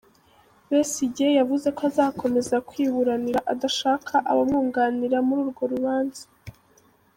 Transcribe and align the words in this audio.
Besigye 0.69 1.27
yavuze 1.39 1.67
ko 1.77 1.81
azakomeza 1.89 2.55
kwiburanira 2.69 3.39
adashaka 3.53 4.13
abamwunganira 4.31 5.17
muri 5.27 5.39
urwo 5.45 5.63
rubanza. 5.73 6.23